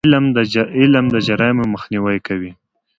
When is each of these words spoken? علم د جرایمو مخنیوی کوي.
علم 0.79 1.05
د 1.13 1.15
جرایمو 1.27 1.65
مخنیوی 1.73 2.17
کوي. 2.27 2.51